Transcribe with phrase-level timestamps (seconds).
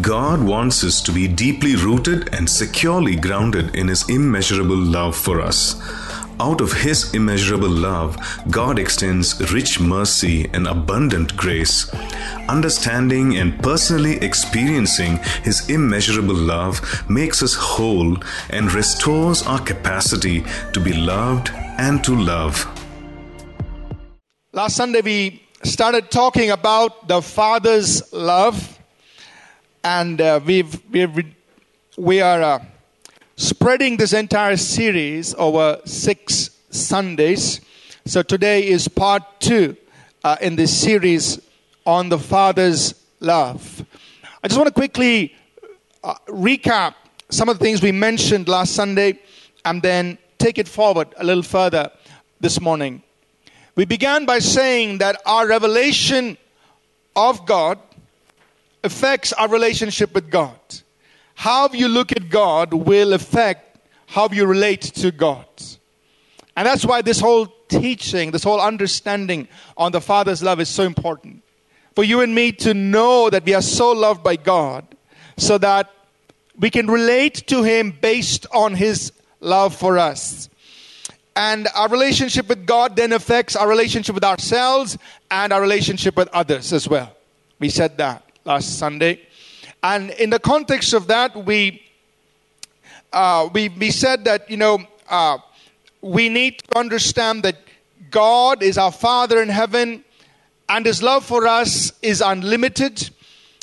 [0.00, 5.40] God wants us to be deeply rooted and securely grounded in His immeasurable love for
[5.40, 5.80] us.
[6.38, 8.16] Out of His immeasurable love,
[8.50, 11.92] God extends rich mercy and abundant grace.
[12.48, 16.80] Understanding and personally experiencing His immeasurable love
[17.10, 18.16] makes us whole
[18.50, 22.66] and restores our capacity to be loved and to love.
[24.52, 28.79] Last Sunday, we started talking about the Father's love,
[29.82, 31.34] and uh, we've, we've,
[31.96, 32.64] we are uh,
[33.36, 37.60] spreading this entire series over six Sundays.
[38.04, 39.76] So today is part two
[40.22, 41.40] uh, in this series
[41.86, 43.84] on the Father's love.
[44.42, 45.34] I just want to quickly
[46.04, 46.94] uh, recap
[47.30, 49.18] some of the things we mentioned last Sunday
[49.64, 51.90] and then take it forward a little further
[52.40, 53.02] this morning.
[53.76, 56.36] We began by saying that our revelation
[57.16, 57.78] of God
[58.82, 60.58] affects our relationship with God.
[61.34, 65.46] How you look at God will affect how you relate to God.
[66.56, 70.82] And that's why this whole teaching, this whole understanding on the Father's love is so
[70.82, 71.42] important.
[71.94, 74.84] For you and me to know that we are so loved by God
[75.36, 75.90] so that
[76.58, 80.48] we can relate to Him based on His love for us.
[81.36, 84.98] And our relationship with God then affects our relationship with ourselves
[85.30, 87.16] and our relationship with others as well.
[87.58, 89.20] We said that last Sunday.
[89.82, 91.82] And in the context of that, we,
[93.12, 95.38] uh, we, we said that, you know, uh,
[96.02, 97.56] we need to understand that
[98.10, 100.04] God is our Father in heaven
[100.68, 103.10] and His love for us is unlimited.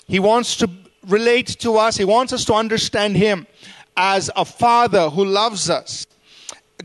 [0.07, 0.69] He wants to
[1.07, 3.47] relate to us, He wants us to understand Him
[3.95, 6.05] as a Father who loves us.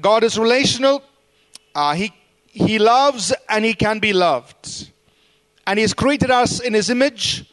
[0.00, 1.02] God is relational.
[1.74, 2.12] Uh, he,
[2.46, 4.90] he loves and He can be loved.
[5.66, 7.44] And He has created us in His image.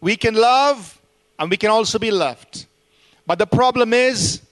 [0.00, 1.00] We can love
[1.38, 2.66] and we can also be loved.
[3.26, 4.42] But the problem is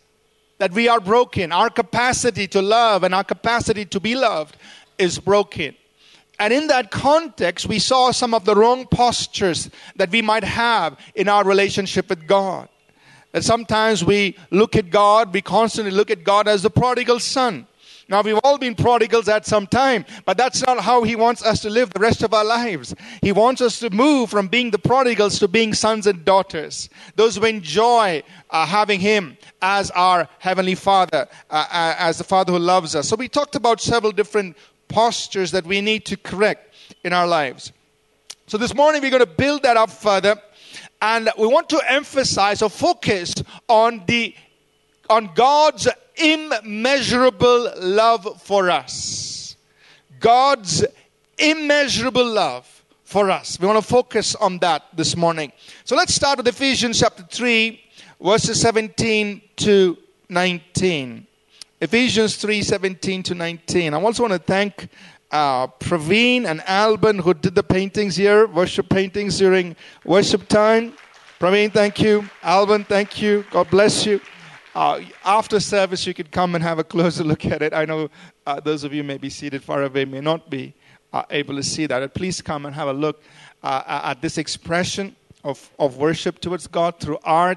[0.58, 1.52] that we are broken.
[1.52, 4.56] Our capacity to love and our capacity to be loved
[4.98, 5.74] is broken.
[6.38, 10.98] And in that context, we saw some of the wrong postures that we might have
[11.14, 12.68] in our relationship with God.
[13.32, 17.66] That sometimes we look at God, we constantly look at God as the prodigal son.
[18.08, 21.60] Now, we've all been prodigals at some time, but that's not how He wants us
[21.62, 22.94] to live the rest of our lives.
[23.20, 27.36] He wants us to move from being the prodigals to being sons and daughters, those
[27.36, 32.60] who enjoy uh, having Him as our Heavenly Father, uh, uh, as the Father who
[32.60, 33.08] loves us.
[33.08, 34.56] So, we talked about several different
[34.86, 37.72] postures that we need to correct in our lives.
[38.46, 40.40] So, this morning we're going to build that up further
[41.02, 43.34] and we want to emphasize or focus
[43.68, 44.34] on the
[45.10, 49.56] on God's immeasurable love for us.
[50.20, 50.84] God's
[51.38, 53.60] immeasurable love for us.
[53.60, 55.52] We want to focus on that this morning.
[55.84, 57.80] So let's start with Ephesians chapter 3,
[58.20, 59.96] verses 17 to
[60.28, 61.26] 19.
[61.80, 63.94] Ephesians 3 17 to 19.
[63.94, 64.88] I also want to thank
[65.30, 70.94] uh, Praveen and Alban who did the paintings here, worship paintings during worship time.
[71.38, 72.28] Praveen, thank you.
[72.42, 73.44] Alban, thank you.
[73.50, 74.20] God bless you.
[74.76, 77.72] Uh, after service, you could come and have a closer look at it.
[77.72, 78.10] I know
[78.46, 80.74] uh, those of you may be seated far away, may not be
[81.14, 82.00] uh, able to see that.
[82.00, 83.22] But please come and have a look
[83.62, 87.56] uh, at this expression of, of worship towards God through art.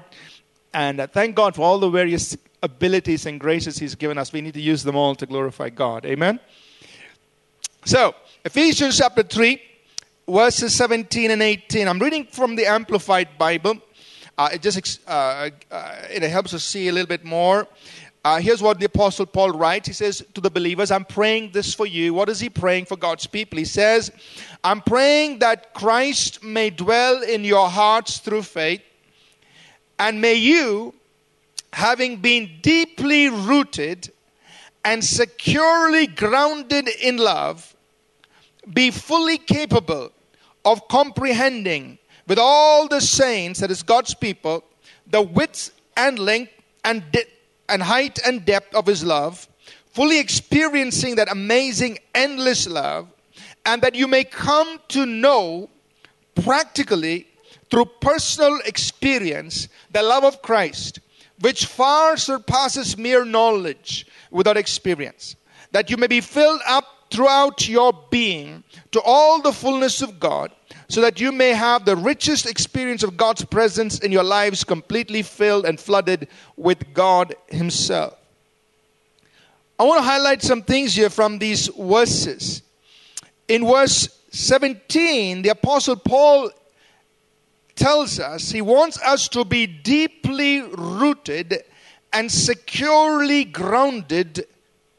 [0.72, 4.32] And uh, thank God for all the various abilities and graces He's given us.
[4.32, 6.06] We need to use them all to glorify God.
[6.06, 6.40] Amen.
[7.84, 8.14] So,
[8.46, 9.60] Ephesians chapter 3,
[10.26, 11.86] verses 17 and 18.
[11.86, 13.76] I'm reading from the Amplified Bible.
[14.38, 17.66] Uh, it just uh, uh, it helps us see a little bit more.
[18.22, 19.88] Uh, here's what the Apostle Paul writes.
[19.88, 22.12] He says to the believers, I'm praying this for you.
[22.12, 23.58] What is he praying for God's people?
[23.58, 24.12] He says,
[24.62, 28.82] I'm praying that Christ may dwell in your hearts through faith,
[29.98, 30.94] and may you,
[31.72, 34.12] having been deeply rooted
[34.84, 37.74] and securely grounded in love,
[38.70, 40.12] be fully capable
[40.64, 41.98] of comprehending
[42.30, 44.62] with all the saints, that is God's people,
[45.04, 46.52] the width and length
[46.84, 47.02] and,
[47.68, 49.48] and height and depth of His love,
[49.92, 53.08] fully experiencing that amazing, endless love,
[53.66, 55.68] and that you may come to know
[56.44, 57.26] practically
[57.68, 61.00] through personal experience the love of Christ,
[61.40, 65.34] which far surpasses mere knowledge without experience,
[65.72, 68.62] that you may be filled up throughout your being
[68.92, 70.52] to all the fullness of God,
[70.90, 75.22] so that you may have the richest experience of God's presence in your lives, completely
[75.22, 76.26] filled and flooded
[76.56, 78.18] with God Himself.
[79.78, 82.62] I want to highlight some things here from these verses.
[83.46, 86.50] In verse 17, the Apostle Paul
[87.76, 91.62] tells us he wants us to be deeply rooted
[92.12, 94.44] and securely grounded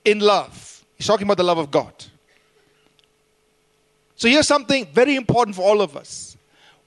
[0.06, 0.86] in love.
[0.96, 1.94] He's talking about the love of God.
[4.22, 6.38] So here's something very important for all of us.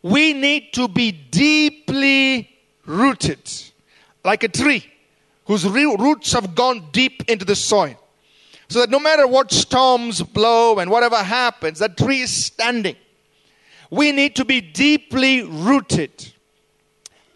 [0.03, 2.49] We need to be deeply
[2.87, 3.51] rooted,
[4.23, 4.87] like a tree
[5.47, 7.97] whose roots have gone deep into the soil.
[8.69, 12.95] So that no matter what storms blow and whatever happens, that tree is standing.
[13.91, 16.33] We need to be deeply rooted.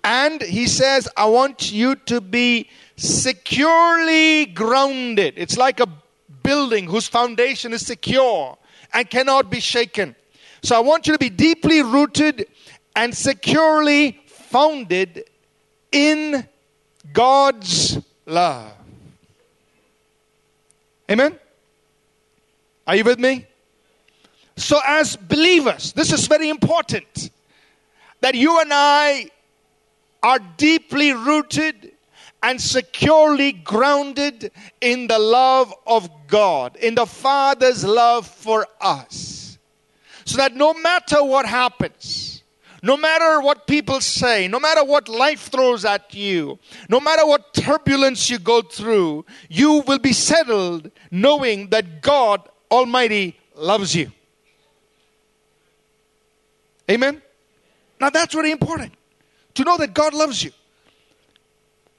[0.04, 5.34] And he says, I want you to be securely grounded.
[5.36, 5.88] It's like a
[6.44, 8.57] building whose foundation is secure
[8.92, 10.14] and cannot be shaken.
[10.62, 12.46] So I want you to be deeply rooted
[12.96, 15.24] and securely founded
[15.92, 16.46] in
[17.12, 18.72] God's love.
[21.10, 21.38] Amen?
[22.86, 23.46] Are you with me?
[24.56, 27.30] So, as believers, this is very important
[28.20, 29.30] that you and I
[30.22, 31.92] are deeply rooted
[32.42, 39.58] and securely grounded in the love of God, in the Father's love for us.
[40.24, 42.42] So that no matter what happens,
[42.82, 46.58] no matter what people say, no matter what life throws at you,
[46.88, 53.38] no matter what turbulence you go through, you will be settled knowing that God Almighty
[53.56, 54.12] loves you.
[56.90, 57.20] Amen?
[58.00, 58.92] Now that's very important
[59.54, 60.52] to know that God loves you.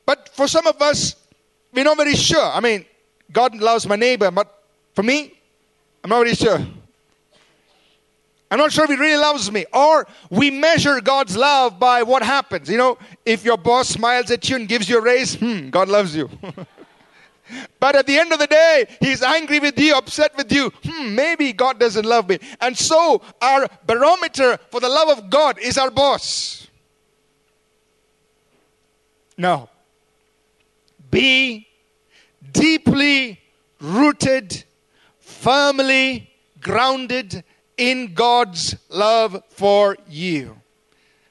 [0.10, 1.16] But for some of us,
[1.72, 2.44] we're not very sure.
[2.44, 2.84] I mean,
[3.32, 4.64] God loves my neighbor, but
[4.96, 5.40] for me,
[6.04, 6.60] I'm not very sure.
[8.50, 9.68] I'm not sure if he really loves me.
[9.72, 12.72] Or we measure God's love by what happens.
[12.72, 15.90] You know, if your boss smiles at you and gives you a raise, hmm, God
[15.90, 16.28] loves you.
[17.80, 20.72] but at the end of the day, he's angry with you, upset with you.
[20.86, 22.40] Hmm, maybe God doesn't love me.
[22.60, 26.68] And so our barometer for the love of God is our boss.
[29.38, 29.70] No.
[31.10, 31.68] Be
[32.52, 33.40] deeply
[33.80, 34.64] rooted,
[35.20, 36.30] firmly
[36.62, 37.44] grounded
[37.78, 40.60] in God's love for you.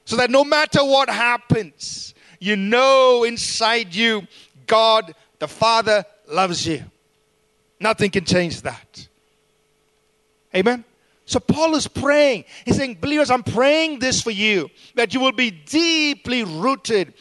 [0.04, 4.26] So that no matter what happens, you know inside you,
[4.66, 6.84] God the Father loves you.
[7.80, 9.08] Nothing can change that.
[10.54, 10.84] Amen.
[11.26, 12.44] So Paul is praying.
[12.64, 17.12] He's saying, Believers, I'm praying this for you that you will be deeply rooted,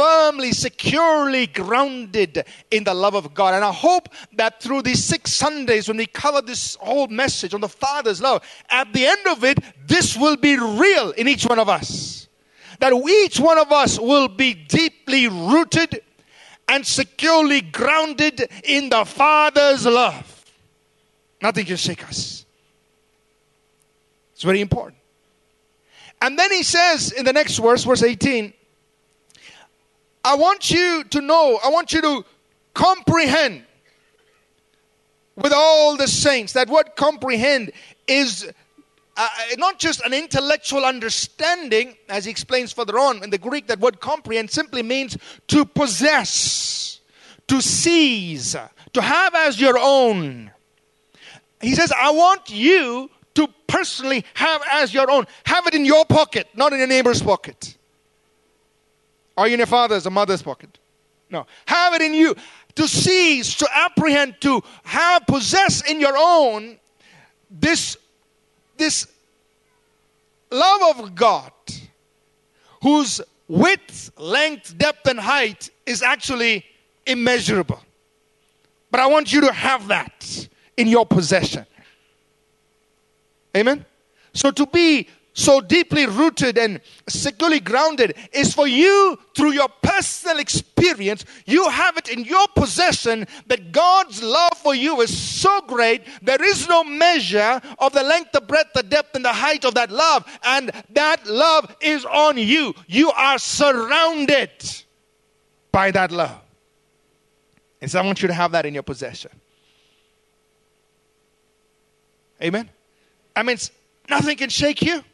[0.00, 3.52] firmly, securely grounded in the love of God.
[3.52, 7.60] And I hope that through these six Sundays, when we cover this whole message on
[7.60, 11.58] the Father's love, at the end of it, this will be real in each one
[11.58, 12.28] of us.
[12.78, 16.00] That each one of us will be deeply rooted
[16.66, 20.46] and securely grounded in the Father's love.
[21.42, 22.46] Nothing can shake us.
[24.32, 24.96] It's very important.
[26.22, 28.54] And then he says in the next verse, verse 18,
[30.24, 32.24] I want you to know, I want you to
[32.74, 33.64] comprehend
[35.36, 36.52] with all the saints.
[36.52, 37.72] That word comprehend
[38.06, 38.50] is
[39.16, 43.80] uh, not just an intellectual understanding, as he explains further on in the Greek, that
[43.80, 45.16] word comprehend simply means
[45.48, 47.00] to possess,
[47.48, 48.56] to seize,
[48.92, 50.50] to have as your own.
[51.60, 55.26] He says, I want you to personally have as your own.
[55.44, 57.76] Have it in your pocket, not in your neighbor's pocket.
[59.40, 60.78] Or in your father's or mother's pocket.
[61.30, 61.46] No.
[61.64, 62.36] Have it in you.
[62.74, 66.78] To seize, to apprehend, to have, possess in your own
[67.50, 67.96] this,
[68.76, 69.06] this
[70.50, 71.52] love of God,
[72.82, 76.62] whose width, length, depth, and height is actually
[77.06, 77.80] immeasurable.
[78.90, 81.64] But I want you to have that in your possession.
[83.56, 83.86] Amen?
[84.34, 90.38] So to be so deeply rooted and securely grounded is for you through your personal
[90.38, 91.24] experience.
[91.46, 96.42] You have it in your possession that God's love for you is so great, there
[96.42, 99.90] is no measure of the length, the breadth, the depth, and the height of that
[99.90, 100.24] love.
[100.42, 102.74] And that love is on you.
[102.86, 104.50] You are surrounded
[105.70, 106.40] by that love.
[107.80, 109.30] And so I want you to have that in your possession.
[112.42, 112.68] Amen.
[113.36, 113.56] I mean,
[114.08, 115.04] nothing can shake you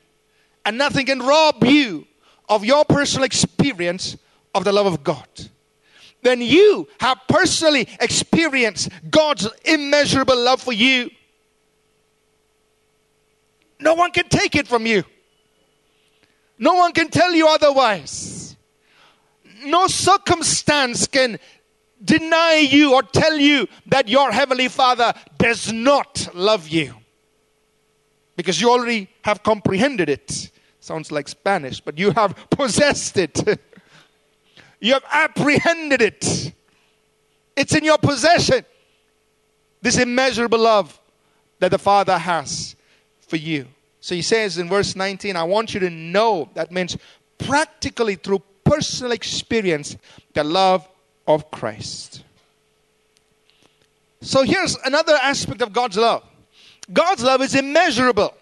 [0.66, 2.06] and nothing can rob you
[2.48, 4.16] of your personal experience
[4.52, 5.28] of the love of God.
[6.22, 11.10] Then you have personally experienced God's immeasurable love for you.
[13.78, 15.04] No one can take it from you.
[16.58, 18.56] No one can tell you otherwise.
[19.64, 21.38] No circumstance can
[22.04, 26.94] deny you or tell you that your Heavenly Father does not love you.
[28.36, 30.50] Because you already have comprehended it
[30.86, 33.42] Sounds like Spanish, but you have possessed it.
[34.78, 36.52] you have apprehended it.
[37.56, 38.64] It's in your possession.
[39.82, 41.00] This immeasurable love
[41.58, 42.76] that the Father has
[43.18, 43.66] for you.
[43.98, 46.96] So he says in verse 19, I want you to know, that means
[47.36, 49.96] practically through personal experience,
[50.34, 50.88] the love
[51.26, 52.22] of Christ.
[54.20, 56.22] So here's another aspect of God's love
[56.92, 58.32] God's love is immeasurable.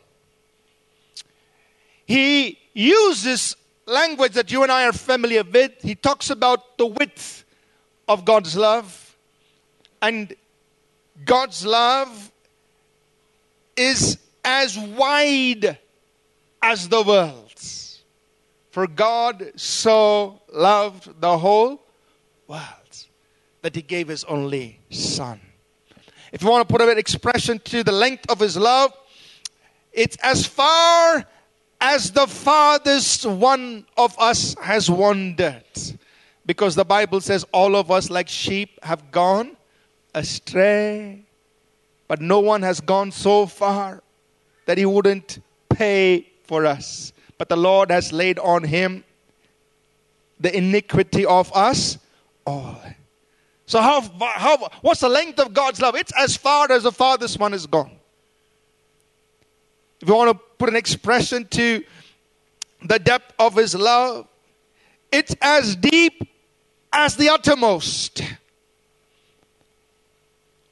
[2.07, 3.57] He uses
[3.87, 5.73] language that you and I are familiar with.
[5.83, 7.45] He talks about the width
[8.09, 9.17] of God's love.
[10.03, 10.35] And
[11.25, 12.33] God's love
[13.77, 15.79] is as wide
[16.63, 17.53] as the world.
[18.71, 21.81] For God so loved the whole
[22.49, 23.07] world
[23.63, 25.41] that he gave his only son.
[26.33, 28.93] If you want to put an expression to the length of his love,
[29.93, 31.25] it's as far
[31.85, 35.63] as the farthest one of us has wandered.
[36.47, 39.55] Because the Bible says all of us, like sheep, have gone
[40.15, 41.23] astray.
[42.09, 44.03] But no one has gone so far
[44.65, 47.13] that he wouldn't pay for us.
[47.37, 49.05] But the Lord has laid on him
[50.41, 51.99] the iniquity of us
[52.47, 52.81] all.
[53.67, 55.97] So, how, how, what's the length of God's love?
[55.97, 57.93] It's as far as the farthest one is gone.
[60.01, 61.85] If you want to put an expression to
[62.85, 64.27] the depth of his love,
[65.11, 66.29] it's as deep
[66.93, 68.23] as the uttermost.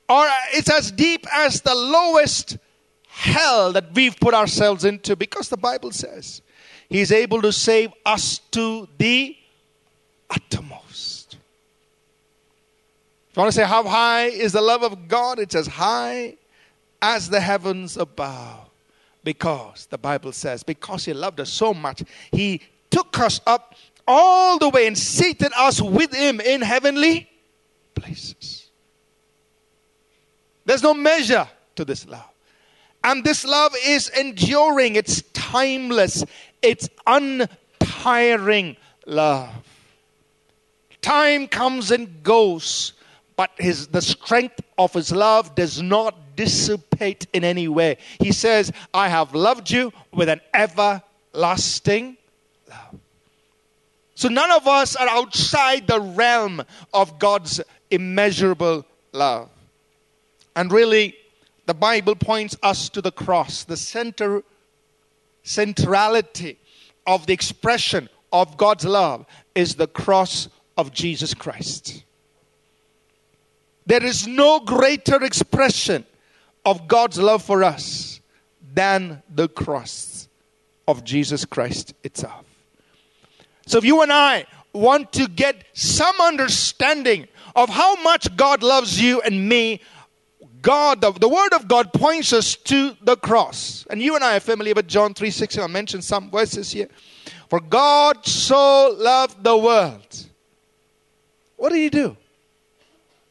[0.08, 2.58] Or uh, it's as deep as the lowest
[3.06, 6.42] hell that we've put ourselves into because the Bible says
[6.88, 9.36] he's able to save us to the
[10.28, 11.36] uttermost.
[13.30, 16.36] If you want to say how high is the love of God, it's as high
[17.00, 18.68] as the heavens above.
[19.24, 22.60] Because the Bible says, because He loved us so much, He
[22.90, 23.74] took us up
[24.06, 27.28] all the way and seated us with Him in heavenly
[27.94, 28.70] places.
[30.64, 32.28] There's no measure to this love.
[33.04, 36.24] And this love is enduring, it's timeless,
[36.60, 38.76] it's untiring
[39.06, 39.50] love.
[41.00, 42.92] Time comes and goes,
[43.34, 47.98] but his, the strength of his love does not dissipate in any way.
[48.20, 52.16] He says, I have loved you with an everlasting
[52.68, 53.00] love.
[54.14, 56.62] So none of us are outside the realm
[56.92, 57.60] of God's
[57.90, 59.48] immeasurable love.
[60.54, 61.16] And really,
[61.66, 64.42] the Bible points us to the cross, the center
[65.44, 66.58] centrality
[67.06, 72.04] of the expression of God's love is the cross of Jesus Christ.
[73.86, 76.06] There is no greater expression
[76.64, 78.21] of God's love for us
[78.75, 80.28] than the cross
[80.87, 82.45] of Jesus Christ itself.
[83.66, 89.00] So, if you and I want to get some understanding of how much God loves
[89.00, 89.81] you and me,
[90.62, 93.85] God, the, the word of God points us to the cross.
[93.90, 95.61] And you and I are familiar with John 3:16.
[95.61, 96.88] I'll mention some verses here.
[97.50, 100.26] For God so loved the world.
[101.57, 102.16] What did he do?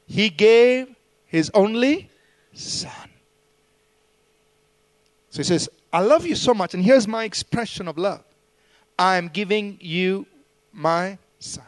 [0.06, 0.94] He gave
[1.26, 2.10] his only
[2.54, 3.11] son.
[5.32, 8.24] So he says, I love you so much, and here's my expression of love.
[9.00, 10.28] I am giving you
[10.72, 11.66] my son.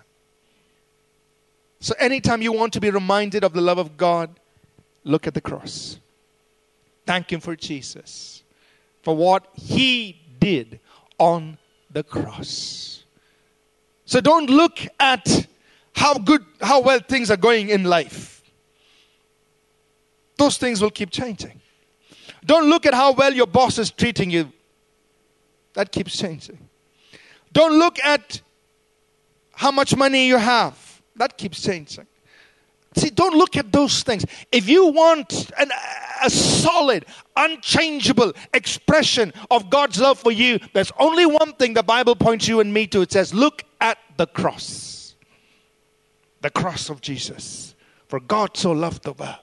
[1.79, 4.29] So anytime you want to be reminded of the love of God,
[5.03, 6.00] Look at the cross.
[7.05, 8.43] Thank Him for Jesus,
[9.01, 10.79] for what He did
[11.17, 11.58] on
[11.91, 13.03] the cross.
[14.05, 15.48] So don't look at
[15.93, 18.41] how good, how well things are going in life.
[20.38, 21.62] Those things will keep changing.
[22.45, 24.51] Don't look at how well your boss is treating you.
[25.73, 26.57] That keeps changing.
[27.51, 28.41] Don't look at
[29.53, 31.01] how much money you have.
[31.15, 32.07] That keeps changing.
[32.95, 34.25] See, don't look at those things.
[34.51, 35.71] If you want an,
[36.23, 42.15] a solid, unchangeable expression of God's love for you, there's only one thing the Bible
[42.15, 43.01] points you and me to.
[43.01, 45.15] It says, Look at the cross.
[46.41, 47.75] The cross of Jesus.
[48.07, 49.38] For God so loved the world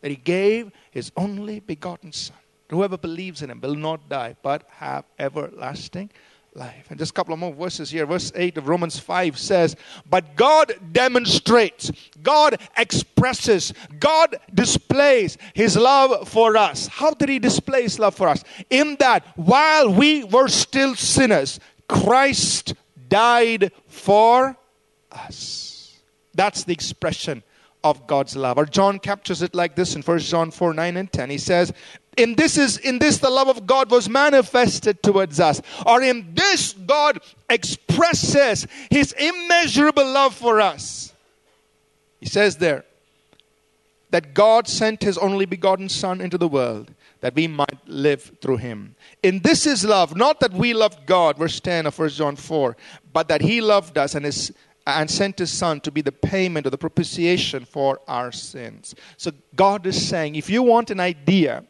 [0.00, 2.38] that he gave his only begotten Son.
[2.70, 6.08] Whoever believes in him will not die, but have everlasting
[6.54, 6.86] life.
[6.88, 8.06] And just a couple of more verses here.
[8.06, 9.76] Verse 8 of Romans 5 says,
[10.08, 16.86] But God demonstrates, God expresses, God displays his love for us.
[16.86, 18.42] How did he display his love for us?
[18.70, 22.72] In that while we were still sinners, Christ
[23.10, 24.56] died for
[25.12, 25.92] us.
[26.34, 27.42] That's the expression
[27.90, 28.58] of God's love.
[28.58, 31.30] Or John captures it like this in 1 John 4 9 and 10.
[31.30, 31.72] He says,
[32.16, 35.60] in this is in this the love of God was manifested towards us.
[35.84, 41.12] Or in this God expresses his immeasurable love for us.
[42.20, 42.84] He says there
[44.10, 48.58] that God sent his only begotten Son into the world that we might live through
[48.58, 48.94] him.
[49.22, 52.76] In this is love, not that we loved God, verse 10 of 1 John 4,
[53.12, 54.52] but that he loved us and is
[54.86, 58.94] and sent his son to be the payment or the propitiation for our sins.
[59.16, 61.64] So God is saying, if you want an idea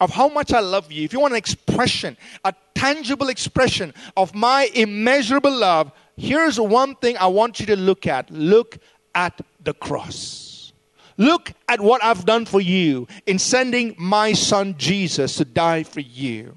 [0.00, 4.34] of how much I love you, if you want an expression, a tangible expression of
[4.34, 8.30] my immeasurable love, here's one thing I want you to look at.
[8.30, 8.78] Look
[9.14, 10.72] at the cross.
[11.16, 16.00] Look at what I've done for you in sending my son Jesus to die for
[16.00, 16.56] you.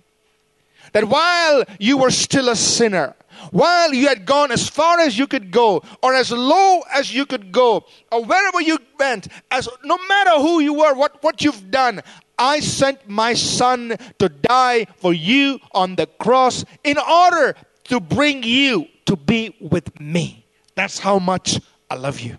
[0.93, 3.15] That while you were still a sinner,
[3.51, 7.25] while you had gone as far as you could go, or as low as you
[7.25, 11.71] could go, or wherever you went, as no matter who you were, what, what you've
[11.71, 12.01] done,
[12.38, 18.43] I sent my son to die for you on the cross in order to bring
[18.43, 20.45] you to be with me.
[20.75, 21.59] That's how much
[21.89, 22.38] I love you.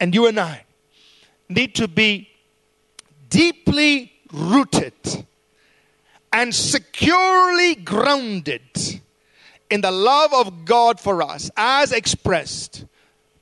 [0.00, 0.64] And you and I
[1.48, 2.28] need to be
[3.28, 5.26] deeply rooted
[6.38, 9.00] and securely grounded
[9.70, 12.84] in the love of God for us as expressed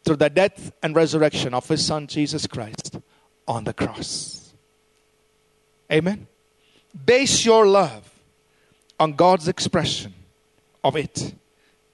[0.03, 2.99] through the death and resurrection of his son Jesus Christ
[3.47, 4.55] on the cross.
[5.93, 6.27] Amen.
[7.05, 8.11] Base your love
[8.99, 10.15] on God's expression
[10.83, 11.35] of it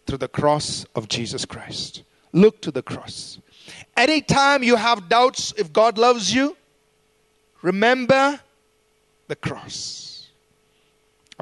[0.06, 2.04] through the cross of Jesus Christ.
[2.32, 3.40] Look to the cross.
[3.96, 6.56] Anytime you have doubts if God loves you,
[7.60, 8.38] remember
[9.26, 10.11] the cross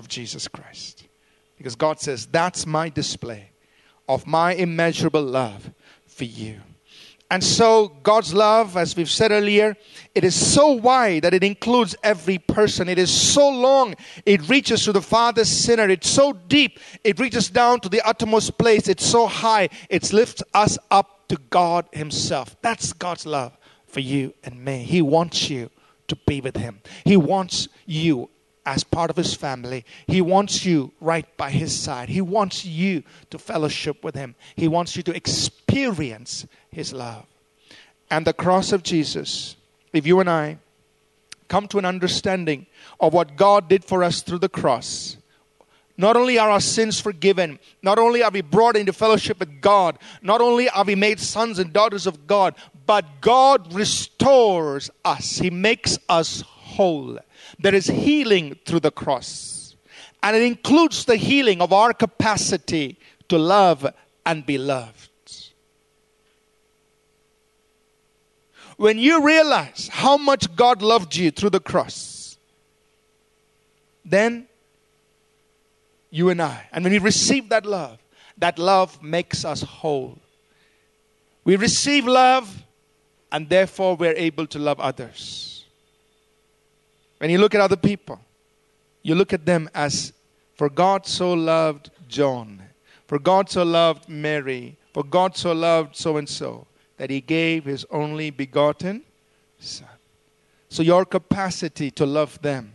[0.00, 1.06] of Jesus Christ.
[1.56, 3.50] Because God says, That's my display
[4.08, 5.70] of my immeasurable love
[6.06, 6.60] for you.
[7.30, 9.76] And so, God's love, as we've said earlier,
[10.16, 12.88] it is so wide that it includes every person.
[12.88, 13.94] It is so long,
[14.26, 15.88] it reaches to the farthest sinner.
[15.88, 18.88] It's so deep, it reaches down to the uttermost place.
[18.88, 22.56] It's so high, it lifts us up to God Himself.
[22.62, 24.78] That's God's love for you and me.
[24.82, 25.70] He wants you
[26.08, 28.28] to be with Him, He wants you
[28.66, 29.84] as part of his family.
[30.06, 32.08] He wants you right by his side.
[32.08, 34.34] He wants you to fellowship with him.
[34.56, 37.26] He wants you to experience his love.
[38.10, 39.56] And the cross of Jesus,
[39.92, 40.58] if you and I
[41.48, 42.66] come to an understanding
[43.00, 45.16] of what God did for us through the cross,
[45.96, 49.98] not only are our sins forgiven, not only are we brought into fellowship with God,
[50.22, 52.54] not only are we made sons and daughters of God,
[52.86, 55.38] but God restores us.
[55.38, 57.18] He makes us whole.
[57.60, 59.76] There is healing through the cross.
[60.22, 63.86] And it includes the healing of our capacity to love
[64.24, 65.08] and be loved.
[68.76, 72.38] When you realize how much God loved you through the cross,
[74.06, 74.48] then
[76.10, 77.98] you and I, and when we receive that love,
[78.38, 80.18] that love makes us whole.
[81.44, 82.64] We receive love,
[83.30, 85.49] and therefore we're able to love others.
[87.20, 88.18] When you look at other people,
[89.02, 90.14] you look at them as,
[90.54, 92.62] for God so loved John,
[93.06, 97.66] for God so loved Mary, for God so loved so and so that he gave
[97.66, 99.02] his only begotten
[99.58, 99.86] Son.
[100.70, 102.72] So your capacity to love them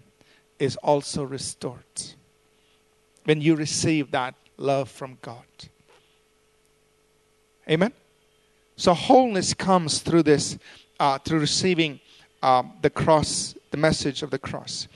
[0.59, 2.03] is also restored
[3.23, 5.43] when you receive that love from God.
[7.67, 7.93] Amen?
[8.75, 10.59] So wholeness comes through this,
[10.99, 11.99] uh, through receiving
[12.43, 14.87] um, the cross, the message of the cross.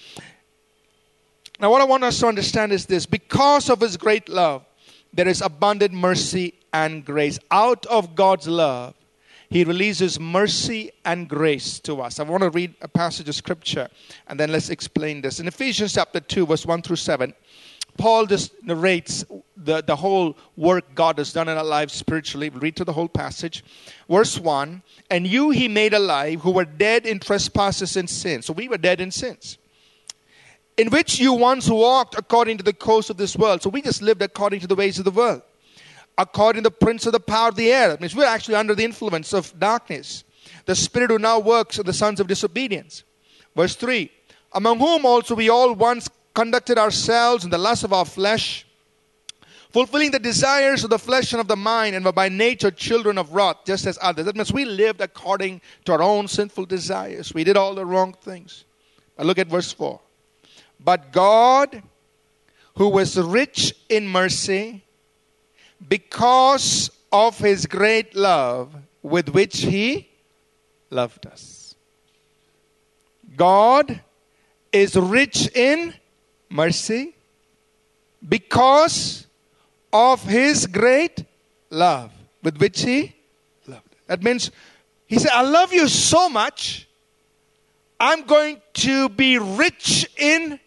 [1.59, 4.63] Now, what I want us to understand is this because of his great love,
[5.11, 7.39] there is abundant mercy and grace.
[7.51, 8.95] Out of God's love,
[9.49, 12.21] he releases mercy and grace to us.
[12.21, 13.89] I want to read a passage of scripture
[14.27, 15.41] and then let's explain this.
[15.41, 17.33] In Ephesians chapter 2, verse 1 through 7,
[17.97, 19.25] Paul just narrates
[19.57, 22.49] the, the whole work God has done in our lives spiritually.
[22.49, 23.63] Read to the whole passage.
[24.09, 28.45] Verse 1 And you he made alive who were dead in trespasses and sins.
[28.45, 29.57] So we were dead in sins.
[30.77, 33.61] In which you once walked according to the course of this world.
[33.61, 35.41] So we just lived according to the ways of the world
[36.19, 37.87] according to the prince of the power of the air.
[37.87, 40.25] That means we're actually under the influence of darkness.
[40.65, 43.03] The spirit who now works in the sons of disobedience.
[43.55, 44.11] Verse 3
[44.53, 48.65] Among whom also we all once conducted ourselves in the lust of our flesh,
[49.71, 53.17] fulfilling the desires of the flesh and of the mind, and were by nature children
[53.17, 54.25] of wrath, just as others.
[54.25, 57.33] That means we lived according to our own sinful desires.
[57.33, 58.65] We did all the wrong things.
[59.15, 59.99] But look at verse 4.
[60.79, 61.83] But God,
[62.75, 64.83] who was rich in mercy,
[65.87, 70.09] because of his great love with which He
[70.89, 71.75] loved us.
[73.35, 74.01] God
[74.71, 75.93] is rich in
[76.49, 77.15] mercy
[78.27, 79.27] because
[79.91, 81.23] of His great
[81.69, 82.11] love
[82.43, 83.15] with which He
[83.67, 83.95] loved.
[84.07, 84.51] That means
[85.07, 86.87] He said, I love you so much,
[87.99, 90.59] I'm going to be rich in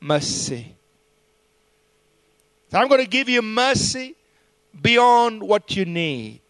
[0.00, 0.74] mercy.
[2.72, 4.14] I'm going to give you mercy
[4.80, 6.40] beyond what you need.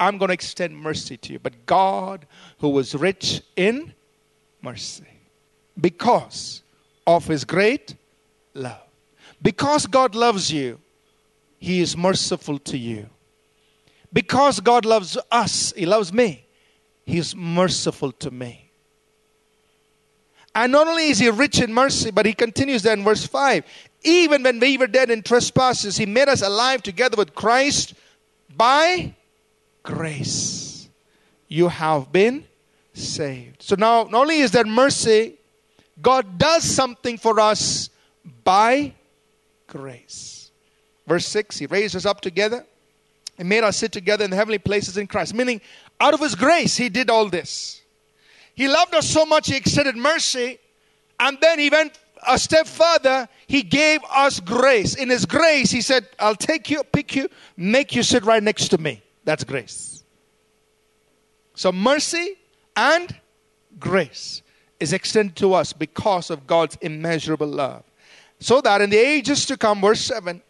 [0.00, 1.38] I'm going to extend mercy to you.
[1.38, 2.26] But God,
[2.58, 3.94] who was rich in
[4.60, 5.06] mercy,
[5.80, 6.61] because
[7.06, 7.96] of his great
[8.54, 8.80] love,
[9.40, 10.80] because God loves you,
[11.58, 13.08] he is merciful to you.
[14.12, 16.46] Because God loves us, he loves me,
[17.04, 18.70] he is merciful to me.
[20.54, 23.64] And not only is he rich in mercy, but he continues there in verse 5
[24.04, 27.94] even when we were dead in trespasses, he made us alive together with Christ
[28.56, 29.14] by
[29.82, 30.88] grace.
[31.48, 32.44] You have been
[32.94, 33.62] saved.
[33.62, 35.38] So now, not only is there mercy,
[36.02, 37.88] God does something for us
[38.44, 38.92] by
[39.66, 40.50] grace.
[41.06, 42.66] Verse 6 He raised us up together
[43.38, 45.34] and made us sit together in the heavenly places in Christ.
[45.34, 45.60] Meaning,
[46.00, 47.80] out of His grace, He did all this.
[48.54, 50.58] He loved us so much, He extended mercy,
[51.18, 54.94] and then He went a step further, he gave us grace.
[54.94, 58.68] In his grace, he said, I'll take you, pick you, make you sit right next
[58.68, 59.02] to me.
[59.24, 60.04] That's grace.
[61.54, 62.36] So mercy
[62.76, 63.14] and
[63.78, 64.42] grace
[64.82, 67.84] is extended to us because of God's immeasurable love.
[68.40, 70.42] So that in the ages to come, verse 7,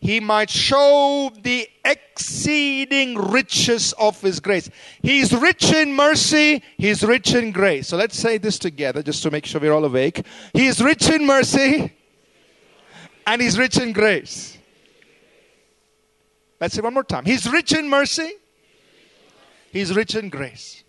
[0.00, 4.70] he might show the exceeding riches of his grace.
[5.02, 7.88] He's rich in mercy, he's rich in grace.
[7.88, 10.24] So let's say this together just to make sure we're all awake.
[10.54, 11.92] He is rich in mercy
[13.26, 14.56] and he's rich in grace.
[16.60, 17.26] Let's say one more time.
[17.26, 18.32] He's rich in mercy,
[19.72, 20.83] he's rich in grace.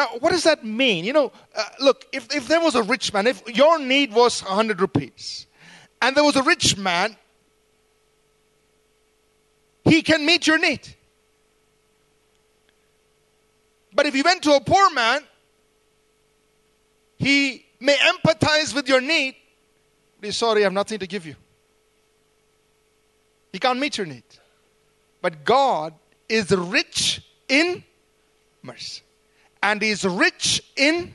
[0.00, 1.04] Now, what does that mean?
[1.04, 4.42] You know, uh, look, if, if there was a rich man, if your need was
[4.42, 5.44] 100 rupees,
[6.00, 7.14] and there was a rich man
[9.84, 10.88] he can meet your need.
[13.92, 15.20] But if you went to a poor man,
[17.18, 19.36] he may empathize with your need.
[20.18, 21.36] But he's sorry, I have nothing to give you.
[23.52, 24.24] He can't meet your need.
[25.20, 25.92] But God
[26.26, 27.84] is rich in
[28.62, 29.02] mercy.
[29.62, 31.14] And He's rich in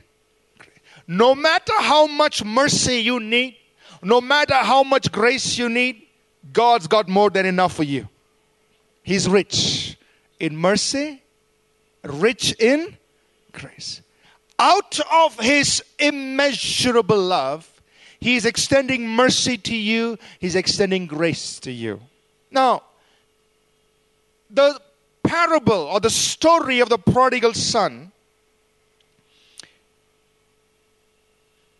[1.06, 3.56] no matter how much mercy you need,
[4.02, 6.02] no matter how much grace you need,
[6.52, 8.08] God's got more than enough for you.
[9.02, 9.96] He's rich
[10.40, 11.22] in mercy,
[12.02, 12.96] rich in
[13.52, 14.02] grace.
[14.58, 17.70] Out of his immeasurable love,
[18.18, 22.00] he is extending mercy to you, he's extending grace to you.
[22.50, 22.82] Now,
[24.50, 24.80] the
[25.22, 28.05] parable or the story of the prodigal son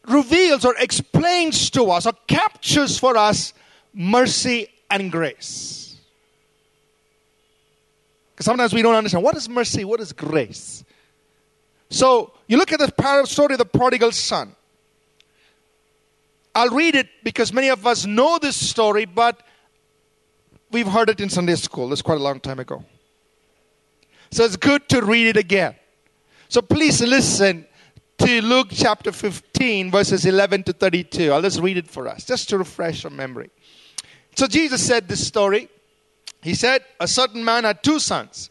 [0.08, 3.52] reveals or explains to us or captures for us
[3.92, 5.96] mercy and grace.
[8.38, 10.84] Sometimes we don't understand what is mercy, what is grace.
[11.88, 14.54] So you look at the story of the prodigal son.
[16.54, 19.42] I'll read it because many of us know this story, but
[20.70, 21.88] we've heard it in Sunday school.
[21.88, 22.84] That's quite a long time ago.
[24.30, 25.74] So it's good to read it again.
[26.48, 27.65] So please listen
[28.18, 31.32] to Luke chapter 15, verses 11 to 32.
[31.32, 33.50] I'll just read it for us, just to refresh our memory.
[34.36, 35.68] So Jesus said this story.
[36.42, 38.50] He said, A certain man had two sons.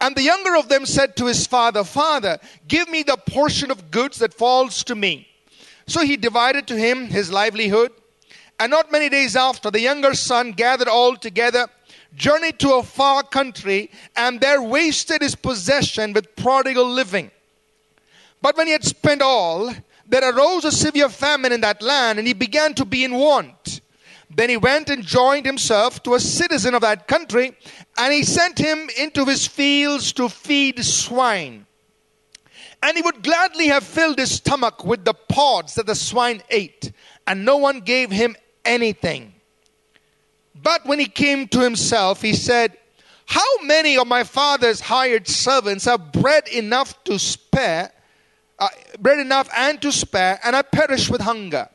[0.00, 3.90] And the younger of them said to his father, Father, give me the portion of
[3.90, 5.28] goods that falls to me.
[5.86, 7.92] So he divided to him his livelihood.
[8.58, 11.66] And not many days after, the younger son gathered all together,
[12.14, 17.30] journeyed to a far country, and there wasted his possession with prodigal living.
[18.42, 19.72] But when he had spent all,
[20.06, 23.80] there arose a severe famine in that land, and he began to be in want.
[24.28, 27.56] Then he went and joined himself to a citizen of that country,
[27.98, 31.66] and he sent him into his fields to feed swine.
[32.82, 36.92] And he would gladly have filled his stomach with the pods that the swine ate,
[37.26, 39.34] and no one gave him anything.
[40.62, 42.76] But when he came to himself, he said,
[43.26, 47.92] How many of my father's hired servants have bread enough to spare,
[48.60, 48.68] uh,
[48.98, 51.68] bread enough and to spare, and I perish with hunger?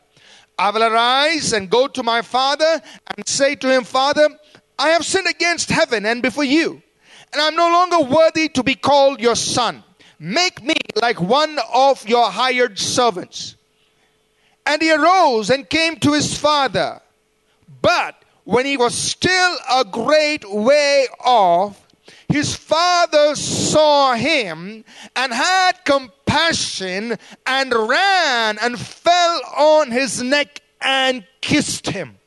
[0.57, 2.81] I will arise and go to my father
[3.17, 4.29] and say to him, Father,
[4.79, 6.81] I have sinned against heaven and before you,
[7.33, 9.83] and I'm no longer worthy to be called your son.
[10.19, 13.55] Make me like one of your hired servants.
[14.65, 17.01] And he arose and came to his father.
[17.81, 21.84] But when he was still a great way off,
[22.27, 24.83] his father saw him
[25.15, 32.17] and had compassion and ran and fell on his neck and kissed him.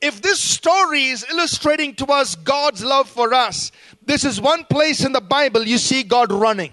[0.00, 3.70] If this story is illustrating to us God's love for us,
[4.04, 6.72] this is one place in the Bible you see God running.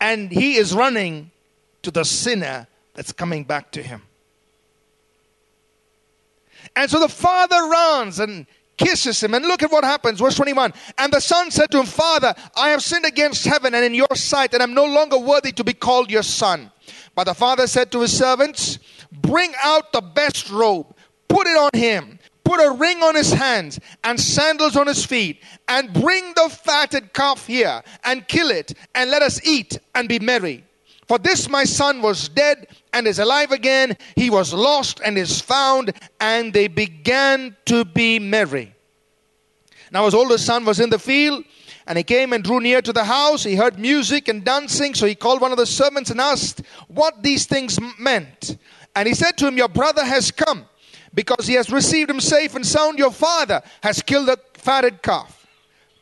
[0.00, 1.30] And he is running
[1.82, 4.02] to the sinner that's coming back to him.
[6.74, 8.46] And so the father runs and
[8.84, 9.34] kisses him.
[9.34, 10.20] And look at what happens.
[10.20, 10.72] Verse 21.
[10.98, 14.14] And the son said to him, Father, I have sinned against heaven and in your
[14.14, 16.70] sight, and I'm no longer worthy to be called your son.
[17.14, 18.78] But the father said to his servants,
[19.12, 20.94] Bring out the best robe,
[21.28, 25.42] put it on him, put a ring on his hands and sandals on his feet,
[25.68, 30.18] and bring the fatted calf here and kill it, and let us eat and be
[30.18, 30.64] merry.
[31.08, 33.96] For this my son was dead and is alive again.
[34.16, 35.92] He was lost and is found.
[36.20, 38.71] And they began to be merry.
[39.92, 41.44] Now his older son was in the field.
[41.86, 43.42] And he came and drew near to the house.
[43.42, 44.94] He heard music and dancing.
[44.94, 48.56] So he called one of the servants and asked what these things meant.
[48.94, 50.64] And he said to him, Your brother has come
[51.12, 52.98] because he has received him safe and sound.
[52.98, 55.46] Your father has killed the fatted calf.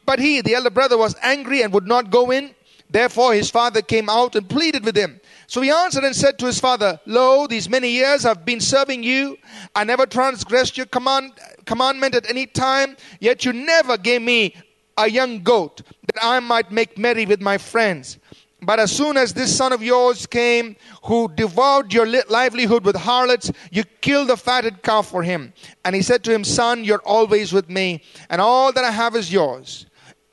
[0.05, 2.55] But he, the elder brother, was angry and would not go in.
[2.91, 5.20] Therefore his father came out and pleaded with him.
[5.51, 9.03] So he answered and said to his father, Lo, these many years I've been serving
[9.03, 9.37] you.
[9.75, 11.33] I never transgressed your command,
[11.65, 14.55] commandment at any time, yet you never gave me
[14.97, 18.19] a young goat that I might make merry with my friends.
[18.63, 23.51] But as soon as this son of yours came, who devoured your livelihood with harlots,
[23.73, 25.53] you killed the fatted calf for him.
[25.85, 29.17] And he said to him, Son, you're always with me, and all that I have
[29.17, 29.87] is yours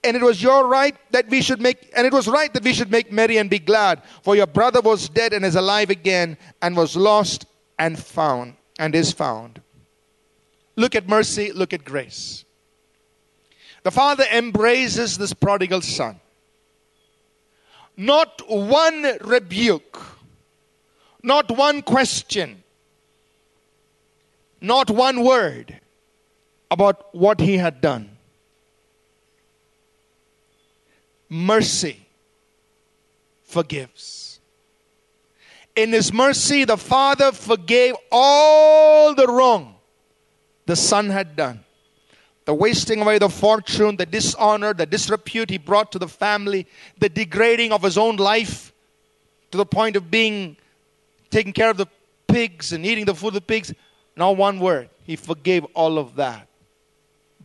[0.07, 2.73] and it was your right that we should make and it was right that we
[2.73, 4.01] should make merry and be glad.
[4.23, 7.45] For your brother was dead and is alive again and was lost
[7.77, 9.61] and found and is found.
[10.75, 12.45] Look at mercy look at grace.
[13.83, 16.19] The father embraces this prodigal son.
[17.95, 19.99] Not one rebuke
[21.23, 22.63] not one question
[24.61, 25.79] not one word
[26.71, 28.16] about what he had done
[31.29, 32.05] mercy
[33.43, 34.39] forgives.
[35.75, 39.77] In His mercy, the Father forgave all the wrong
[40.67, 41.63] the Son had done.
[42.45, 47.09] The wasting away the fortune, the dishonor, the disrepute he brought to the family, the
[47.09, 48.71] degrading of his own life
[49.51, 50.55] to the point of being
[51.29, 51.87] taking care of the
[52.27, 53.73] pigs and eating the food of the pigs.
[54.15, 54.89] Not one word.
[55.03, 56.47] He forgave all of that.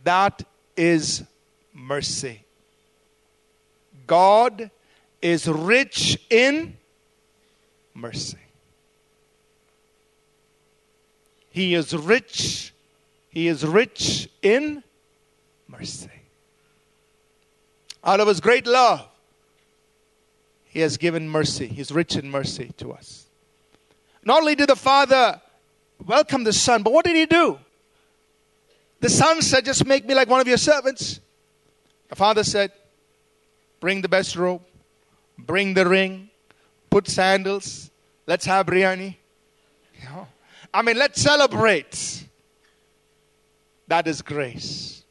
[0.03, 0.43] That
[0.77, 1.23] is
[1.73, 2.42] mercy.
[4.07, 4.69] God
[5.21, 6.77] is rich in
[7.93, 8.37] mercy.
[11.49, 12.73] He is rich.
[13.29, 14.83] He is rich in
[15.67, 16.09] mercy.
[18.03, 19.07] Out of his great love,
[20.65, 21.67] he has given mercy.
[21.67, 23.27] He's rich in mercy to us.
[24.25, 25.39] Not only did the Father
[26.03, 27.59] welcome the Son, but what did he do?
[28.99, 31.19] The Son said, Just make me like one of your servants.
[32.09, 32.71] The Father said,
[33.83, 34.61] Bring the best robe,
[35.37, 36.29] bring the ring,
[36.89, 37.91] put sandals,
[38.25, 39.17] let's have biryani.
[39.99, 40.27] You know?
[40.73, 42.29] I mean, let's celebrate.
[43.89, 45.03] That is grace.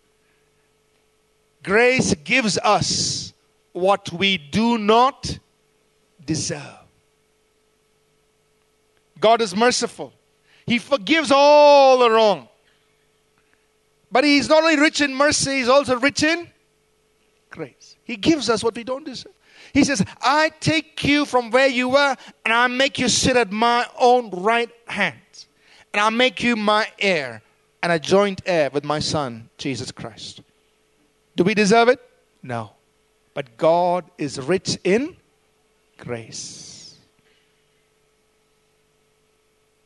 [1.63, 3.35] Grace gives us
[3.73, 5.39] what we do not
[6.25, 6.79] deserve.
[9.21, 10.15] God is merciful.
[10.65, 12.49] He forgives all the wrong.
[14.11, 16.49] But He's not only rich in mercy, He's also rich in.
[18.05, 19.33] He gives us what we don't deserve.
[19.73, 23.51] He says, I take you from where you were and I make you sit at
[23.51, 25.17] my own right hand.
[25.95, 27.43] And I make you my heir
[27.83, 30.41] and a joint heir with my son, Jesus Christ.
[31.37, 32.01] Do we deserve it?
[32.43, 32.73] No.
[33.35, 35.17] But God is rich in
[35.99, 36.97] grace.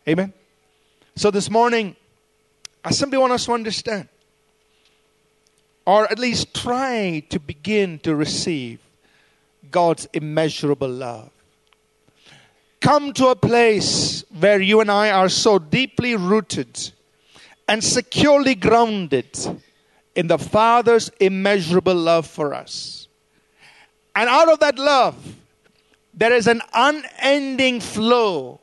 [0.09, 0.33] Amen.
[1.16, 1.96] So this morning,
[2.85, 4.09] I simply want us to understand
[5.87, 8.81] or at least try to begin to receive
[9.70, 11.31] God's immeasurable love.
[12.81, 16.90] Come to a place where you and I are so deeply rooted
[17.68, 19.27] and securely grounded
[20.14, 23.09] in the Father's immeasurable love for us.
[24.14, 25.16] And out of that love,
[26.14, 28.61] there is an unending flow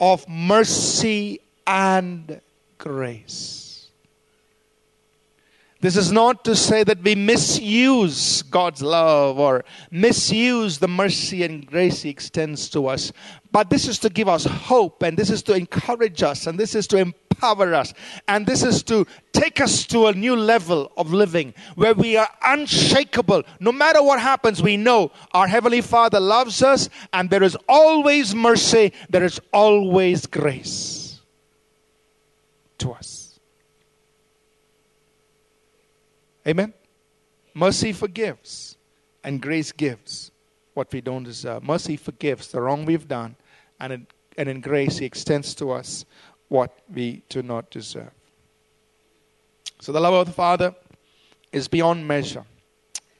[0.00, 2.40] of mercy and
[2.78, 3.63] grace.
[5.84, 11.66] This is not to say that we misuse God's love or misuse the mercy and
[11.66, 13.12] grace He extends to us,
[13.52, 16.74] but this is to give us hope and this is to encourage us and this
[16.74, 17.92] is to empower us
[18.28, 22.30] and this is to take us to a new level of living where we are
[22.42, 23.42] unshakable.
[23.60, 28.34] No matter what happens, we know our Heavenly Father loves us and there is always
[28.34, 31.20] mercy, there is always grace
[32.78, 33.23] to us.
[36.46, 36.72] Amen?
[37.54, 38.76] Mercy forgives,
[39.22, 40.30] and grace gives
[40.74, 41.62] what we don't deserve.
[41.62, 43.36] Mercy forgives the wrong we've done,
[43.80, 46.04] and in, and in grace, He extends to us
[46.48, 48.10] what we do not deserve.
[49.80, 50.74] So, the love of the Father
[51.52, 52.44] is beyond measure,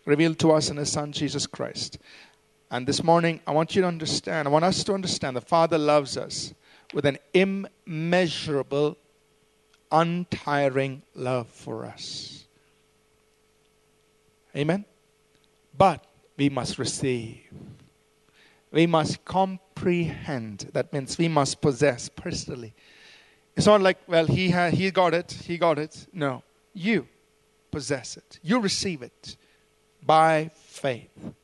[0.04, 1.98] revealed to us in His Son, Jesus Christ.
[2.70, 5.78] And this morning, I want you to understand, I want us to understand the Father
[5.78, 6.52] loves us
[6.92, 8.96] with an immeasurable,
[9.92, 12.43] untiring love for us.
[14.56, 14.84] Amen?
[15.76, 16.04] But
[16.36, 17.40] we must receive.
[18.70, 20.70] We must comprehend.
[20.72, 22.74] That means we must possess personally.
[23.56, 26.06] It's not like, well, he, ha- he got it, he got it.
[26.12, 26.42] No.
[26.72, 27.06] You
[27.70, 28.38] possess it.
[28.42, 29.36] You receive it
[30.04, 31.34] by faith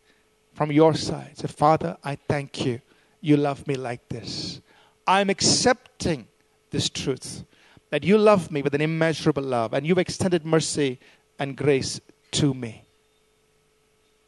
[0.55, 1.39] from your side.
[1.39, 2.81] Say, Father, I thank you.
[3.21, 4.61] You love me like this.
[5.07, 6.27] I'm accepting
[6.71, 7.45] this truth
[7.91, 10.99] that you love me with an immeasurable love and you've extended mercy
[11.39, 12.01] and grace
[12.33, 12.80] to me.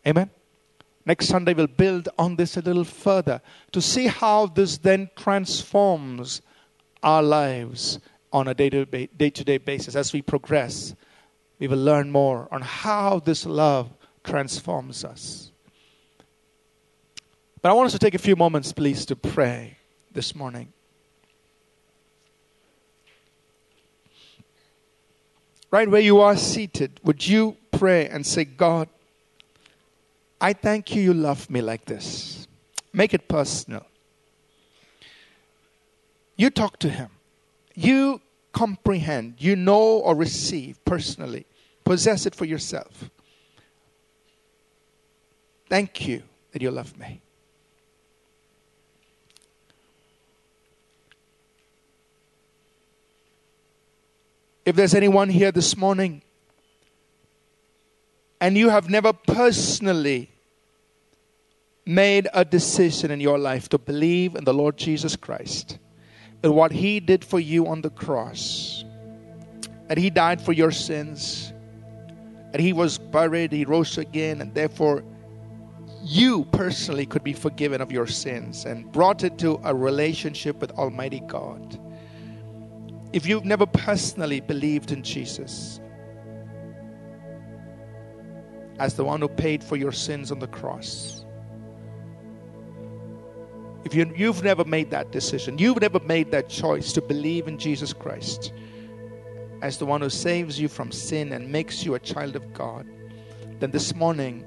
[0.06, 0.30] Amen.
[1.04, 3.40] Next Sunday, we'll build on this a little further
[3.72, 6.42] to see how this then transforms
[7.02, 7.98] our lives
[8.32, 9.96] on a day to day basis.
[9.96, 10.94] As we progress,
[11.58, 13.90] we will learn more on how this love
[14.24, 15.50] transforms us.
[17.60, 19.76] But I want us to take a few moments, please, to pray
[20.12, 20.72] this morning.
[25.70, 28.88] Right where you are seated, would you pray and say, God,
[30.42, 32.48] I thank you, you love me like this.
[32.92, 33.86] Make it personal.
[36.36, 37.10] You talk to him.
[37.76, 41.46] You comprehend, you know or receive personally.
[41.84, 43.08] Possess it for yourself.
[45.68, 47.22] Thank you that you love me.
[54.64, 56.22] If there's anyone here this morning
[58.40, 60.31] and you have never personally
[61.84, 65.78] made a decision in your life to believe in the Lord Jesus Christ
[66.42, 68.84] and what He did for you on the cross,
[69.88, 71.52] that He died for your sins,
[72.52, 75.04] that He was buried, He rose again, and therefore
[76.04, 81.20] you personally could be forgiven of your sins and brought into a relationship with Almighty
[81.28, 81.78] God.
[83.12, 85.80] If you've never personally believed in Jesus
[88.78, 91.21] as the one who paid for your sins on the cross,
[93.84, 97.58] if you, you've never made that decision, you've never made that choice to believe in
[97.58, 98.52] Jesus Christ
[99.62, 102.86] as the one who saves you from sin and makes you a child of God,
[103.60, 104.44] then this morning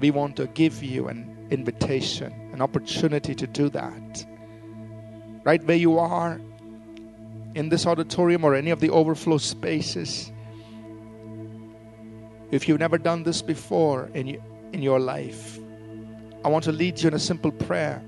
[0.00, 4.26] we want to give you an invitation, an opportunity to do that.
[5.44, 6.40] Right where you are,
[7.54, 10.32] in this auditorium or any of the overflow spaces,
[12.50, 14.40] if you've never done this before in,
[14.72, 15.58] in your life,
[16.44, 18.02] I want to lead you in a simple prayer.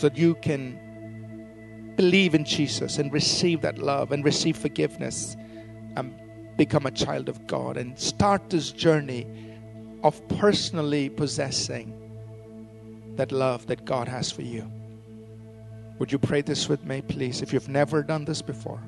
[0.00, 5.36] So that you can believe in Jesus and receive that love and receive forgiveness
[5.94, 6.14] and
[6.56, 9.26] become a child of God and start this journey
[10.02, 11.92] of personally possessing
[13.16, 14.72] that love that God has for you.
[15.98, 18.80] Would you pray this with me, please, if you've never done this before?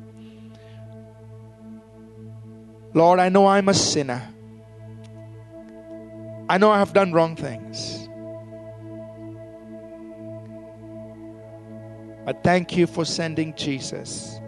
[2.94, 4.26] Lord, I know I'm a sinner.
[6.48, 7.91] I know I have done wrong things.
[12.24, 14.40] I thank you for sending Jesus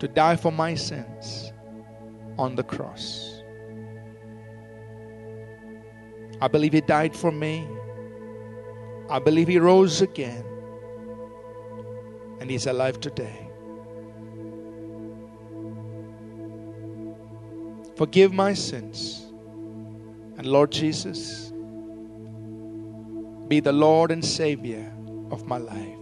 [0.00, 1.52] to die for my sins
[2.36, 3.42] on the cross.
[6.40, 7.66] I believe He died for me.
[9.08, 10.44] I believe He rose again.
[12.40, 13.48] And He's alive today.
[17.94, 19.22] Forgive my sins.
[20.38, 21.52] And Lord Jesus,
[23.48, 24.92] be the Lord and Savior
[25.30, 25.95] of my life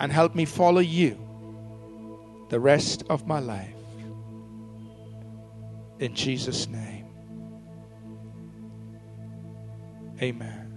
[0.00, 1.18] and help me follow you
[2.48, 3.74] the rest of my life.
[5.98, 7.06] In Jesus' name.
[10.22, 10.68] Amen.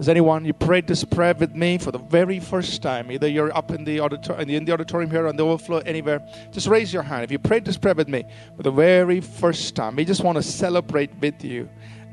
[0.00, 3.12] Does anyone you prayed this prayer with me for the very first time?
[3.12, 6.26] Either you're up in the auditorium, in the auditorium here, on the overflow, anywhere.
[6.52, 8.24] Just raise your hand if you prayed this prayer with me
[8.56, 9.96] for the very first time.
[9.96, 11.68] We just want to celebrate with you.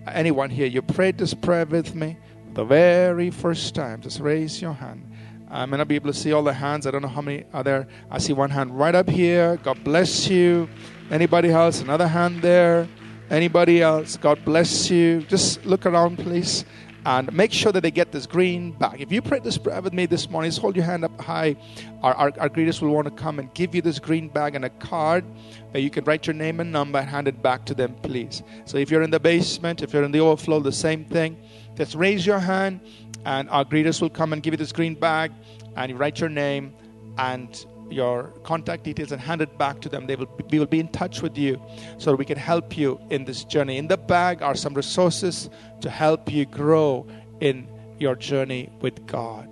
[0.06, 2.18] Anyone here, you prayed this prayer with me
[2.58, 4.02] the very first time.
[4.02, 5.06] Just raise your hand.
[5.48, 6.88] I may not be able to see all the hands.
[6.88, 7.88] I don't know how many are there.
[8.10, 9.58] I see one hand right up here.
[9.58, 10.68] God bless you.
[11.12, 11.82] Anybody else?
[11.82, 12.88] Another hand there.
[13.30, 14.18] Anybody else?
[14.18, 15.22] God bless you.
[15.22, 16.66] Just look around, please
[17.08, 19.00] and make sure that they get this green bag.
[19.00, 21.56] If you prayed this prayer with me this morning, just hold your hand up high.
[22.04, 24.66] Our, our, our greeters will want to come and give you this green bag and
[24.66, 25.24] a card
[25.72, 28.44] that you can write your name and number and hand it back to them, please.
[28.66, 31.38] So if you're in the basement, if you're in the overflow, the same thing.
[31.76, 32.82] Just raise your hand,
[33.24, 35.32] and our greeters will come and give you this green bag,
[35.78, 36.74] and you write your name
[37.18, 40.08] and your contact details and hand it back to them.
[40.08, 41.62] They will we will be in touch with you
[41.98, 43.78] so we can help you in this journey.
[43.78, 45.50] In the bag are some resources
[45.82, 47.08] to help you grow
[47.40, 47.68] in
[48.00, 49.50] your journey with God.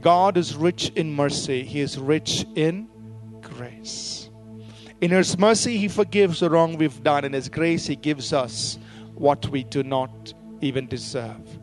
[0.00, 2.88] God is rich in mercy, He is rich in
[3.40, 4.30] grace.
[5.00, 7.24] In His mercy, He forgives the wrong we've done.
[7.24, 8.78] In His grace, He gives us
[9.14, 11.58] what we do not even deserve.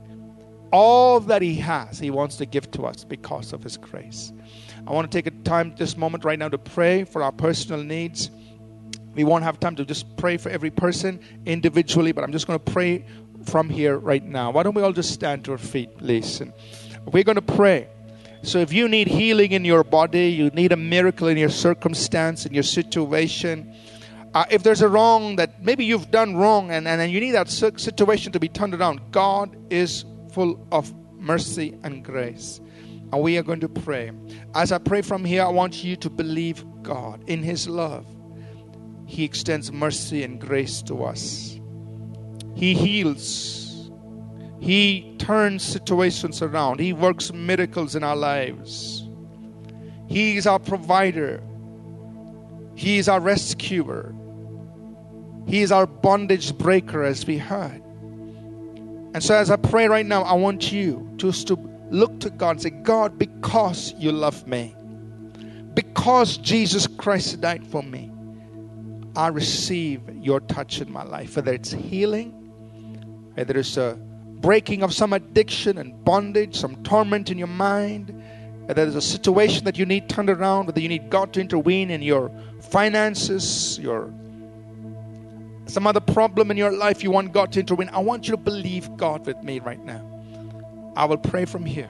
[0.72, 4.32] All that He has, He wants to give to us because of His grace.
[4.88, 7.84] I want to take a time, this moment right now, to pray for our personal
[7.84, 8.32] needs.
[9.13, 12.59] We won't have time to just pray for every person individually, but I'm just going
[12.59, 13.05] to pray
[13.45, 14.51] from here right now.
[14.51, 16.41] Why don't we all just stand to our feet, please?
[16.41, 16.53] And
[17.05, 17.88] we're going to pray.
[18.41, 22.45] So if you need healing in your body, you need a miracle in your circumstance,
[22.45, 23.75] in your situation,
[24.34, 27.32] uh, if there's a wrong that maybe you've done wrong and, and, and you need
[27.32, 32.61] that situation to be turned around, God is full of mercy and grace.
[33.12, 34.12] And we are going to pray.
[34.53, 38.05] As I pray from here, I want you to believe God in His love.
[39.05, 41.60] He extends mercy and grace to us.
[42.55, 43.89] He heals.
[44.60, 46.80] He turns situations around.
[46.80, 49.07] He works miracles in our lives.
[50.07, 51.41] He is our provider.
[52.76, 54.14] He is our rescuer.
[55.47, 57.82] He is our bondage breaker, as we heard.
[59.14, 62.51] And so, as I pray right now, I want you to, to look to God
[62.51, 64.75] and say, God, because you love me,
[65.73, 68.11] because Jesus Christ died for me,
[69.15, 71.35] I receive your touch in my life.
[71.35, 72.31] Whether it's healing,
[73.33, 73.97] whether it's a
[74.39, 78.09] breaking of some addiction and bondage, some torment in your mind,
[78.65, 81.89] whether there's a situation that you need turned around, whether you need God to intervene
[81.89, 82.31] in your
[82.61, 84.13] finances, your
[85.65, 87.89] some other problem in your life you want God to intervene.
[87.89, 90.09] I want you to believe God with me right now.
[90.95, 91.89] I will pray from here.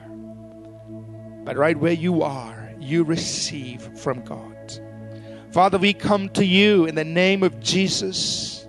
[1.44, 4.56] But right where you are, you receive from God.
[5.52, 8.66] Father, we come to you in the name of Jesus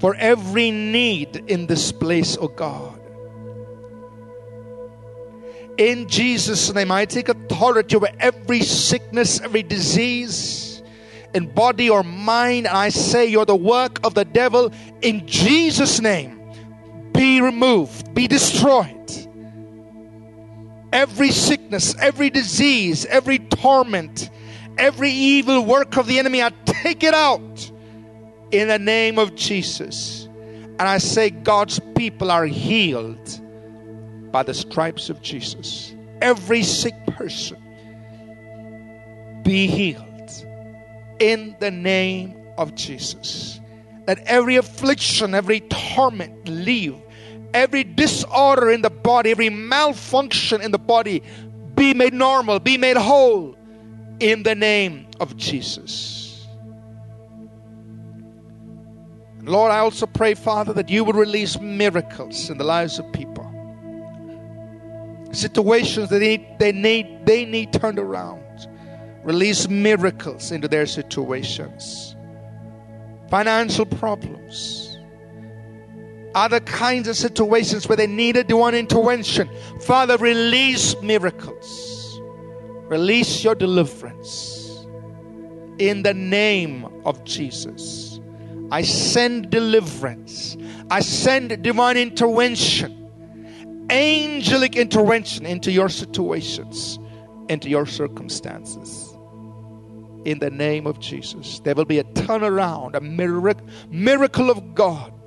[0.00, 2.98] for every need in this place, oh God.
[5.78, 10.82] In Jesus' name, I take authority over every sickness, every disease
[11.34, 14.72] in body or mind, and I say you're the work of the devil.
[15.00, 16.40] In Jesus' name,
[17.12, 19.21] be removed, be destroyed
[20.92, 24.30] every sickness, every disease, every torment,
[24.78, 27.70] every evil work of the enemy, I take it out
[28.50, 30.28] in the name of Jesus.
[30.78, 33.40] And I say, God's people are healed
[34.32, 35.94] by the stripes of Jesus.
[36.20, 37.58] Every sick person
[39.42, 40.30] be healed
[41.18, 43.60] in the name of Jesus.
[44.06, 47.01] That every affliction, every torment leave
[47.54, 51.22] every disorder in the body, every malfunction in the body
[51.74, 53.56] be made normal, be made whole
[54.20, 56.46] in the name of Jesus.
[59.42, 63.48] Lord, I also pray, Father, that you would release miracles in the lives of people.
[65.32, 68.68] Situations that they, they need they need turned around.
[69.24, 72.14] Release miracles into their situations.
[73.30, 74.91] Financial problems
[76.34, 79.48] other kinds of situations where they needed divine intervention.
[79.80, 82.20] Father, release miracles,
[82.88, 84.86] release your deliverance
[85.78, 88.20] in the name of Jesus.
[88.70, 90.56] I send deliverance,
[90.90, 96.98] I send divine intervention, angelic intervention into your situations,
[97.48, 99.08] into your circumstances.
[100.24, 105.21] In the name of Jesus, there will be a turnaround, a miracle, miracle of God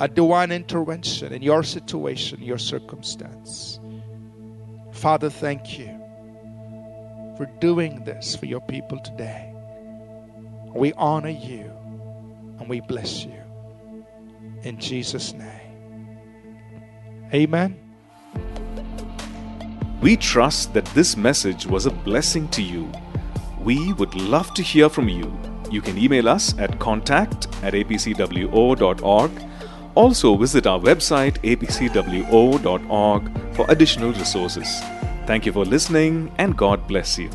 [0.00, 3.80] a divine intervention in your situation, your circumstance.
[4.92, 5.88] Father, thank you
[7.36, 9.52] for doing this for your people today.
[10.74, 11.70] We honor you
[12.58, 13.40] and we bless you.
[14.62, 16.18] In Jesus' name.
[17.32, 17.78] Amen.
[20.00, 22.90] We trust that this message was a blessing to you.
[23.60, 25.36] We would love to hear from you.
[25.70, 29.30] You can email us at contact at apcwo.org.
[29.96, 33.22] Also, visit our website apcwo.org
[33.54, 34.80] for additional resources.
[35.26, 37.30] Thank you for listening and God bless you.